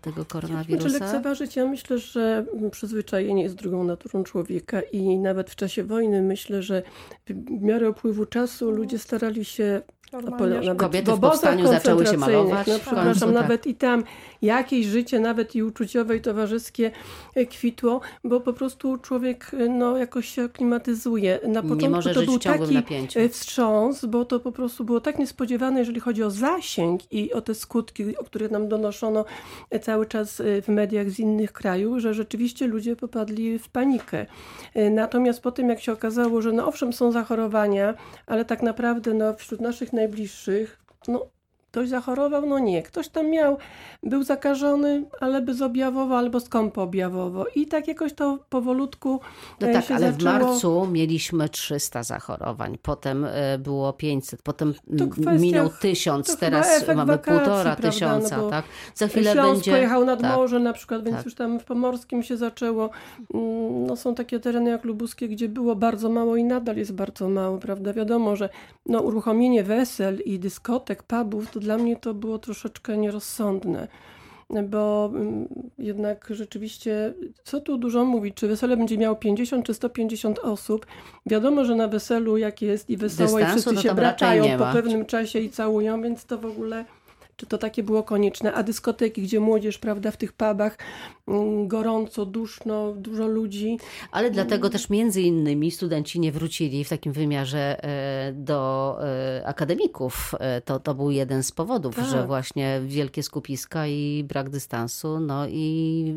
[0.00, 0.88] tego koronawirusa.
[0.88, 6.22] Znaczy lekceważyć, ja myślę, że przyzwyczajenie jest drugą naturą człowieka i nawet w czasie wojny
[6.22, 6.82] myślę, że
[7.26, 12.48] w miarę upływu czasu ludzie starali się Normalnie, Kobiety w obozach powstaniu zaczęły się koncentracyjnych,
[12.48, 13.34] malować No, przepraszam, końcu, tak.
[13.34, 14.04] nawet i tam
[14.42, 16.90] jakieś życie, nawet i uczuciowe i towarzyskie
[17.34, 21.38] e, kwitło, bo po prostu człowiek e, no, jakoś się aklimatyzuje.
[21.42, 23.20] Na Nie początku może to był taki napięciu.
[23.20, 27.40] e, wstrząs, bo to po prostu było tak niespodziewane, jeżeli chodzi o zasięg i o
[27.40, 29.24] te skutki, o których nam donoszono
[29.82, 34.26] cały czas w mediach z innych krajów, że rzeczywiście ludzie popadli w panikę.
[34.90, 37.94] Natomiast po tym, jak się okazało, że no owszem są zachorowania,
[38.26, 41.30] ale tak naprawdę no, wśród naszych najbliższych, no
[41.72, 42.82] ktoś zachorował, no nie.
[42.82, 43.58] Ktoś tam miał,
[44.02, 47.46] był zakażony, ale bezobjawowo albo skąpoobjawowo.
[47.54, 49.20] I tak jakoś to powolutku
[49.60, 50.32] No e, tak, się ale w zaczęło...
[50.32, 56.88] marcu mieliśmy 300 zachorowań, potem e, było 500, potem kwestia- minął 1000, to chyba teraz
[56.88, 58.64] mamy wakacji, półtora prawda, tysiąca, no tak?
[58.94, 59.70] Za chwilę Śląsk będzie...
[59.70, 60.36] pojechał nad tak.
[60.36, 61.24] morze na przykład, więc tak.
[61.24, 62.90] już tam w Pomorskim się zaczęło.
[63.34, 67.28] Mm, No, są takie tereny jak lubuskie, gdzie było bardzo mało i nadal jest bardzo
[67.28, 67.92] mało, prawda?
[67.92, 68.48] Wiadomo, że
[68.86, 73.88] no, uruchomienie wesel i dyskotek, pubów, to dla mnie to było troszeczkę nierozsądne.
[74.68, 75.48] Bo mm,
[75.78, 80.86] jednak rzeczywiście, co tu dużo mówić, czy wesele będzie miało 50 czy 150 osób.
[81.26, 84.64] Wiadomo, że na weselu jak jest i wesoło i Dystansu, wszyscy no się braczają po
[84.64, 86.84] pewnym czasie i całują, więc to w ogóle
[87.42, 90.78] czy to takie było konieczne, a dyskoteki, gdzie młodzież, prawda, w tych pubach
[91.28, 93.78] mm, gorąco, duszno, dużo ludzi.
[94.12, 100.34] Ale dlatego też między innymi studenci nie wrócili w takim wymiarze e, do e, akademików.
[100.40, 102.04] E, To, to był jeden z powodów, Tak.
[102.04, 106.14] że właśnie wielkie skupiska i brak dystansu, no i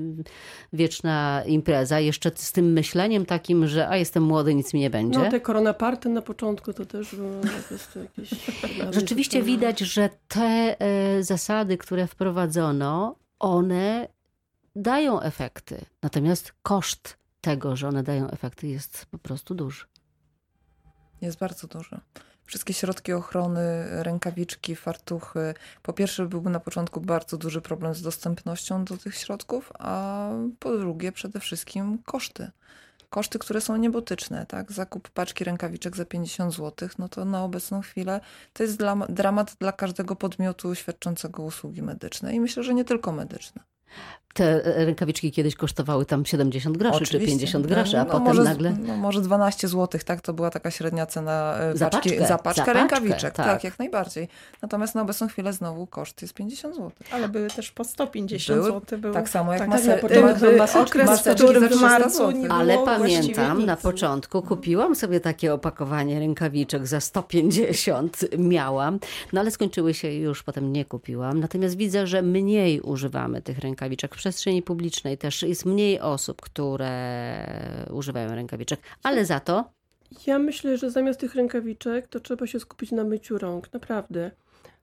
[0.73, 5.19] wieczna impreza, jeszcze z tym myśleniem takim, że a jestem młody, nic mi nie będzie.
[5.19, 8.29] No te koronaparty na początku to też było po prostu jakieś...
[8.99, 10.75] Rzeczywiście widać, że te
[11.23, 14.07] zasady, które wprowadzono, one
[14.75, 15.85] dają efekty.
[16.01, 19.85] Natomiast koszt tego, że one dają efekty, jest po prostu duży.
[21.21, 21.99] Jest bardzo duży.
[22.45, 25.53] Wszystkie środki ochrony, rękawiczki, fartuchy.
[25.81, 30.77] Po pierwsze, byłby na początku bardzo duży problem z dostępnością do tych środków, a po
[30.77, 32.51] drugie, przede wszystkim koszty
[33.15, 34.71] koszty, które są niebotyczne, tak?
[34.71, 38.21] Zakup paczki rękawiczek za 50 zł, no to na obecną chwilę
[38.53, 43.11] to jest dla, dramat dla każdego podmiotu świadczącego usługi medyczne i myślę, że nie tylko
[43.11, 43.74] medyczne.
[44.35, 47.19] Te rękawiczki kiedyś kosztowały tam 70 groszy Oczywiście.
[47.19, 48.77] czy 50 groszy, a no, potem może, nagle...
[48.79, 50.21] No, może 12 zł, tak?
[50.21, 53.33] To była taka średnia cena e, za paczki, paczkę, za paczkę za rękawiczek.
[53.33, 53.45] tak.
[53.45, 53.63] tak.
[53.63, 54.27] jak najbardziej.
[54.61, 56.91] Natomiast na obecną chwilę znowu koszt jest 50 zł.
[57.11, 58.99] Ale były też po 150 były, zł.
[58.99, 59.13] Były.
[59.13, 60.11] Tak samo jak tak, mase, tak,
[60.57, 66.87] maseczki, okres, maseczki w marcu nie Ale pamiętam, na początku kupiłam sobie takie opakowanie rękawiczek
[66.87, 68.99] za 150 miałam,
[69.33, 71.39] no ale skończyły się i już potem nie kupiłam.
[71.39, 73.84] Natomiast widzę, że mniej używamy tych rękawiczek
[74.15, 79.71] przestrzeni publicznej też jest mniej osób, które używają rękawiczek, ale za to.
[80.27, 84.31] Ja myślę, że zamiast tych rękawiczek to trzeba się skupić na myciu rąk, naprawdę.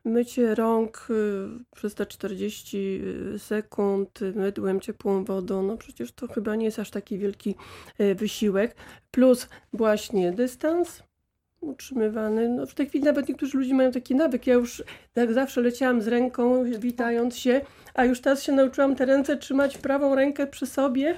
[0.04, 3.02] Mycie rąk y, przez te 40
[3.34, 7.54] y, sekund mydłem, ciepłą wodą, no przecież to chyba nie jest aż taki wielki
[8.00, 8.76] y, wysiłek.
[9.10, 11.02] Plus właśnie dystans,
[11.62, 12.48] utrzymywany.
[12.48, 14.46] No w tej chwili nawet niektórzy ludzie mają taki nawyk.
[14.46, 14.82] Ja już
[15.14, 17.60] tak zawsze leciałam z ręką, witając się,
[17.94, 21.16] a już teraz się nauczyłam te ręce trzymać prawą rękę przy sobie.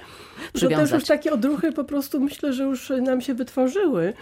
[0.59, 4.13] To też już takie odruchy po prostu myślę, że już nam się wytworzyły.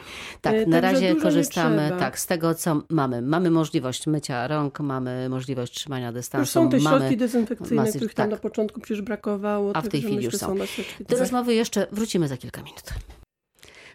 [0.42, 3.22] Tak, e, na razie korzystamy tak z tego, co mamy.
[3.22, 6.42] Mamy możliwość mycia rąk, mamy możliwość trzymania dystansu.
[6.42, 8.32] Już są te środki mamy dezynfekcyjne, których tam tak.
[8.32, 9.72] na początku przecież brakowało.
[9.76, 10.48] A w tej chwili już są.
[10.48, 10.66] są
[11.10, 12.94] Do rozmowy jeszcze wrócimy za kilka minut.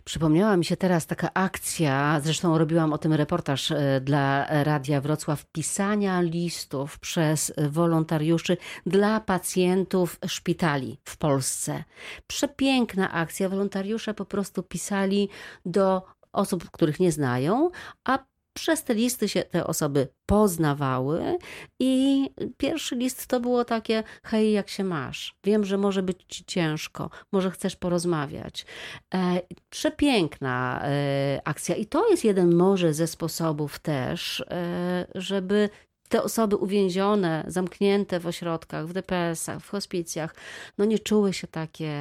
[0.04, 5.46] Przypomniała mi się teraz taka akcja, zresztą robiłam o tym reportaż e, dla Radia Wrocław,
[5.52, 8.56] pisania listów przez wolontariuszy
[8.86, 11.84] dla pacjentów szpitali w Polsce.
[12.26, 13.48] Przepiękna akcja.
[13.48, 15.28] Wolontariusze po prostu pisali
[15.66, 17.70] do osób, których nie znają,
[18.04, 18.18] a
[18.60, 21.38] przez te listy się te osoby poznawały
[21.80, 22.24] i
[22.56, 25.34] pierwszy list to było takie: hej, jak się masz?
[25.44, 28.66] Wiem, że może być ci ciężko, może chcesz porozmawiać.
[29.14, 29.40] E,
[29.70, 35.68] przepiękna e, akcja i to jest jeden może ze sposobów też, e, żeby
[36.08, 40.34] te osoby uwięzione, zamknięte w ośrodkach, w DPS-ach, w hospicjach,
[40.78, 41.92] no nie czuły się takie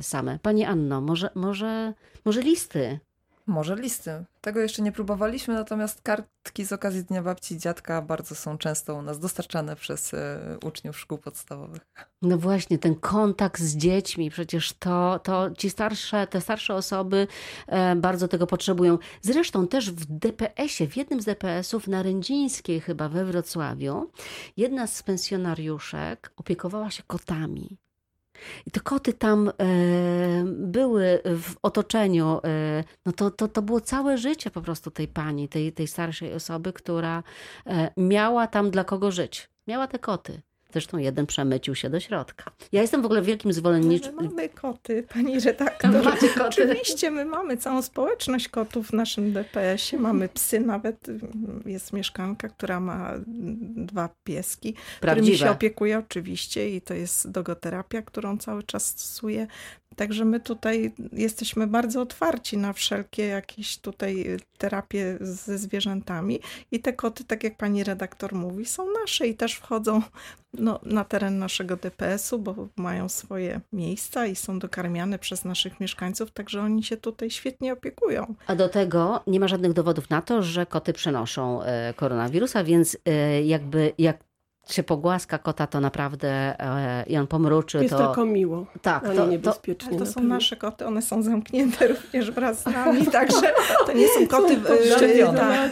[0.00, 0.38] same.
[0.42, 2.98] Pani Anno, może, może, może listy
[3.46, 4.24] może listy.
[4.40, 8.94] Tego jeszcze nie próbowaliśmy, natomiast kartki z okazji Dnia Babci i Dziadka bardzo są często
[8.94, 11.86] u nas dostarczane przez e, uczniów szkół podstawowych.
[12.22, 17.26] No właśnie, ten kontakt z dziećmi, przecież to, to ci starsze, te starsze osoby
[17.66, 18.98] e, bardzo tego potrzebują.
[19.22, 24.10] Zresztą też w DPS-ie, w jednym z DPS-ów na Rędzińskiej chyba we Wrocławiu,
[24.56, 27.78] jedna z pensjonariuszek opiekowała się kotami.
[28.66, 29.52] I te koty tam e,
[30.46, 35.48] były w otoczeniu, e, no to, to, to było całe życie po prostu tej pani,
[35.48, 37.22] tej, tej starszej osoby, która
[37.66, 39.48] e, miała tam dla kogo żyć.
[39.66, 40.42] Miała te koty.
[40.72, 42.50] Zresztą jeden przemycił się do środka.
[42.72, 44.14] Ja jestem w ogóle wielkim zwolenniczem.
[44.14, 46.04] Mamy koty, pani redaktor.
[46.04, 46.46] Macie koty?
[46.48, 50.02] Oczywiście, my mamy całą społeczność kotów w naszym DPS-ie.
[50.02, 51.06] Mamy psy nawet.
[51.66, 53.12] Jest mieszkanka, która ma
[53.76, 55.22] dwa pieski, Prawdziwe.
[55.26, 59.46] którymi się opiekuje oczywiście i to jest dogoterapia, którą cały czas stosuje.
[59.96, 64.26] Także my tutaj jesteśmy bardzo otwarci na wszelkie jakieś tutaj
[64.58, 66.40] terapie ze zwierzętami
[66.72, 70.02] i te koty, tak jak pani redaktor mówi, są nasze i też wchodzą
[70.58, 76.30] no, na teren naszego DPS-u, bo mają swoje miejsca i są dokarmiane przez naszych mieszkańców,
[76.30, 78.34] także oni się tutaj świetnie opiekują.
[78.46, 82.96] A do tego nie ma żadnych dowodów na to, że koty przenoszą e, koronawirusa, więc
[83.04, 84.16] e, jakby jak
[84.72, 87.78] się pogłaska kota, to naprawdę e, i on pomruczy.
[87.78, 89.98] Jest to tylko miło, tak, to, niebezpiecznie.
[89.98, 93.52] To, to są nasze koty, one są zamknięte również wraz z nami, także
[93.86, 95.70] to nie są koty są tak,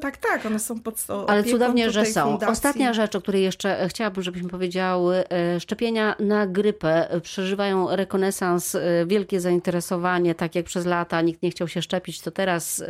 [0.00, 2.24] tak, tak, one są pod Ale cudownie, że są.
[2.24, 2.52] Fundacji.
[2.52, 8.80] Ostatnia rzecz, o której jeszcze chciałabym, żebyśmy powiedziały, e, szczepienia na grypę przeżywają rekonesans, e,
[9.06, 12.84] wielkie zainteresowanie, tak jak przez lata nikt nie chciał się szczepić, to teraz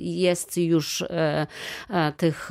[0.00, 1.04] jest już
[2.16, 2.50] tych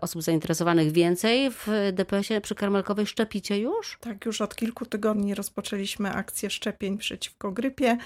[0.00, 1.50] osób zainteresowanych więcej.
[1.50, 3.98] W DPS-ie przy Karmelkowej szczepicie już?
[4.00, 7.98] Tak, już od kilku tygodni rozpoczęliśmy akcję szczepień przeciwko grypie.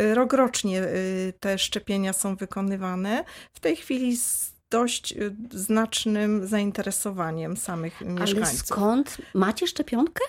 [0.00, 3.24] Y, rokrocznie y, te szczepienia są wykonywane.
[3.52, 8.38] W tej chwili z dość y, znacznym zainteresowaniem samych mieszkańców.
[8.38, 9.16] Ale skąd?
[9.34, 10.24] Macie szczepionkę?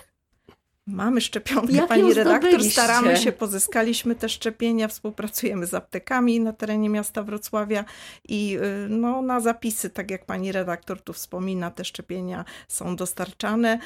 [0.86, 6.90] Mamy szczepionkę, Jak pani redaktor, staramy się, pozyskaliśmy te szczepienia, współpracujemy z aptekami na terenie
[6.90, 7.84] miasta Wrocławia
[8.28, 13.78] i y, no, na zapisy, tak jak pani redaktor tu wspomina, te szczepienia są dostarczane.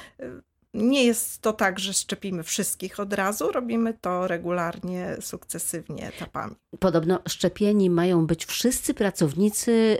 [0.74, 6.54] Nie jest to tak, że szczepimy wszystkich od razu, robimy to regularnie, sukcesywnie etapami.
[6.78, 9.98] Podobno szczepieni mają być wszyscy pracownicy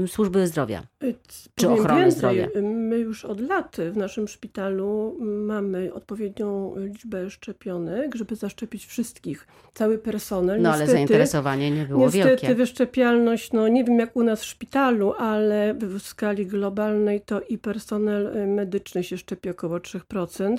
[0.00, 0.82] yy, służby zdrowia.
[1.04, 1.14] Y,
[1.54, 2.48] Czy ochrony więcej, zdrowia?
[2.62, 9.98] My już od lat w naszym szpitalu mamy odpowiednią liczbę szczepionek, żeby zaszczepić wszystkich, cały
[9.98, 10.62] personel.
[10.62, 12.54] No ale Niestety- zainteresowanie nie było Niestety wielkie.
[12.54, 17.58] wyszczepialność, no nie wiem jak u nas w szpitalu, ale w skali globalnej to i
[17.58, 20.56] personel y, medyczny się szczepi około 3%,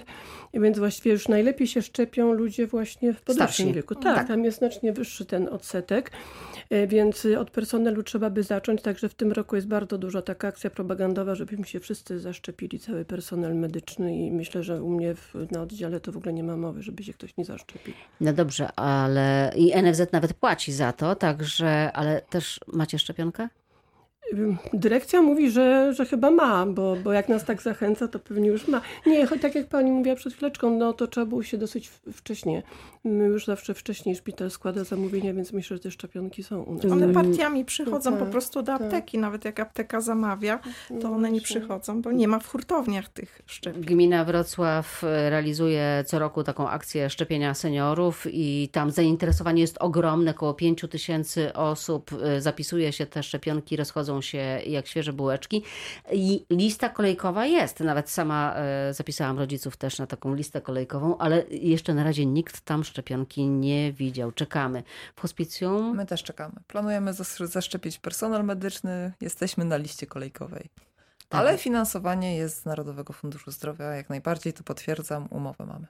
[0.54, 3.96] więc właściwie już najlepiej się szczepią ludzie właśnie w podeszłym wieku.
[3.96, 4.28] Tak, Tak.
[4.28, 6.12] tam jest znacznie wyższy ten odsetek,
[6.74, 10.48] y, więc od personelu trzeba by zacząć, także w tym roku jest bardzo duża taka
[10.48, 15.34] akcja propagandowa, żebyśmy się wszyscy zaszczepili, cały personel medyczny i myślę, że u mnie w,
[15.52, 17.94] na oddziale to w ogóle nie ma mowy, żeby się ktoś nie zaszczepił.
[18.22, 23.50] No dobrze, ale i NFZ nawet płaci za to, także, ale też macie szczepionkę?
[24.74, 28.68] Dyrekcja mówi, że, że chyba ma, bo, bo jak nas tak zachęca, to pewnie już
[28.68, 28.82] ma.
[29.06, 32.64] Nie, choć tak jak pani mówiła przed chwileczką, no to trzeba było się dosyć wcześnie.
[33.04, 36.86] My już zawsze wcześniej szpital składa zamówienia, więc myślę, że te szczepionki są u nas.
[36.86, 38.82] One Mm, partiami przychodzą tak, po prostu do tak.
[38.82, 39.18] apteki.
[39.18, 43.42] Nawet jak apteka zamawia, to No one nie przychodzą, bo nie ma w hurtowniach tych
[43.46, 43.84] szczepień.
[43.84, 50.32] Gmina Wrocław e, realizuje co roku taką akcję szczepienia seniorów i tam zainteresowanie jest ogromne,
[50.32, 55.64] około 5 tysięcy osób e, zapisuje się, te szczepionki rozchodzą się jak świeże bułeczki
[56.12, 57.80] i lista kolejkowa jest.
[57.80, 62.62] Nawet sama e, zapisałam rodziców też na taką listę kolejkową, ale jeszcze na razie nikt
[62.62, 64.32] tam szczepionki nie widział.
[64.32, 64.84] Czekamy.
[65.16, 66.56] W hospicjum My też czekamy.
[66.68, 70.70] Planujemy zas- zaszczepić personel medyczny, jesteśmy na liście kolejkowej.
[71.30, 71.42] Tak.
[71.42, 75.88] Ale finansowanie jest z Narodowego Funduszu Zdrowia, jak najbardziej, to potwierdzam, umowę mamy.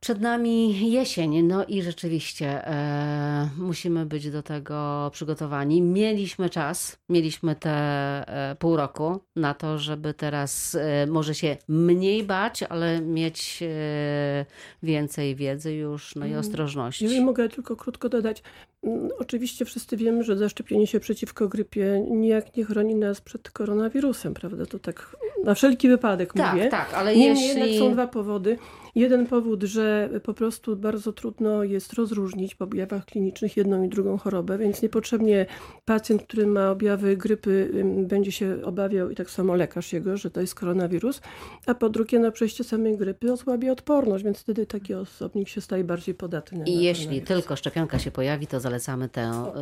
[0.00, 5.82] Przed nami jesień, no i rzeczywiście e, musimy być do tego przygotowani.
[5.82, 12.22] Mieliśmy czas, mieliśmy te e, pół roku na to, żeby teraz e, może się mniej
[12.24, 14.46] bać, ale mieć e,
[14.82, 16.40] więcej wiedzy już, no i Mm.
[16.40, 17.04] ostrożności.
[17.04, 18.42] Jeżeli mogę tylko krótko dodać.
[18.82, 24.34] mm, Oczywiście wszyscy wiemy, że zaszczepienie się przeciwko grypie nijak nie chroni nas przed koronawirusem,
[24.34, 24.66] prawda?
[24.66, 26.68] To tak na wszelki wypadek Tak, mówię.
[26.68, 27.60] tak, ale Niemniej jeśli...
[27.60, 28.58] jednak są dwa powody.
[28.94, 34.18] Jeden powód, że po prostu bardzo trudno jest rozróżnić po objawach klinicznych jedną i drugą
[34.18, 35.46] chorobę, więc niepotrzebnie
[35.84, 37.70] pacjent, który ma objawy grypy,
[38.08, 41.20] będzie się obawiał i tak samo lekarz jego, że to jest koronawirus.
[41.66, 45.84] A po drugie, na przejście samej grypy osłabia odporność, więc wtedy taki osobnik się staje
[45.84, 46.58] bardziej podatny.
[46.58, 49.52] na I jeśli tylko szczepionka się pojawi, to zalecamy tę e,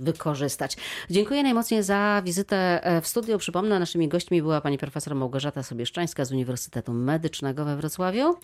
[0.00, 0.76] wykorzystać.
[1.10, 3.38] Dziękuję najmocniej za wizytę e, w studiu.
[3.38, 8.34] Przypomnę, naszymi gośćmi była pani profesor Małgorzata Sobieszczańska z Uniwersytetu Medycznego we Wrocławiu,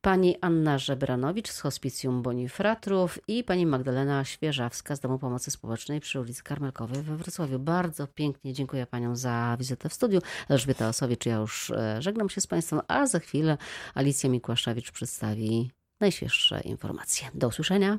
[0.00, 6.20] pani Anna Żebranowicz z Hospicjum Bonifratrów i pani Magdalena Świeżawska z Domu Pomocy Społecznej przy
[6.20, 7.58] ulicy Karmelkowej we Wrocławiu.
[7.58, 10.20] Bardzo pięknie dziękuję paniom za wizytę w studiu.
[10.48, 13.58] Elżbieta Osowicz, ja już e, żegnam się z państwem, a za chwilę
[13.94, 15.70] Alicja Mikłaszewicz przedstawi
[16.00, 17.28] najświeższe informacje.
[17.34, 17.98] Do usłyszenia.